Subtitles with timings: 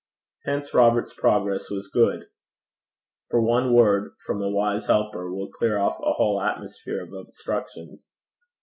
[0.45, 2.25] Hence Robert's progress was good;
[3.29, 8.09] for one word from a wise helper will clear off a whole atmosphere of obstructions.